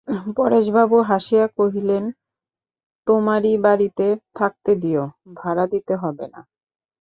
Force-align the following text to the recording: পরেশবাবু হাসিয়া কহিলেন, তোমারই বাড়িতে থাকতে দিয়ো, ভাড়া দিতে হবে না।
পরেশবাবু 0.37 0.97
হাসিয়া 1.01 1.45
কহিলেন, 1.57 2.03
তোমারই 3.07 3.53
বাড়িতে 3.57 4.07
থাকতে 4.35 4.71
দিয়ো, 4.75 5.03
ভাড়া 5.35 5.65
দিতে 5.67 5.93
হবে 5.95 6.25
না। 6.27 6.41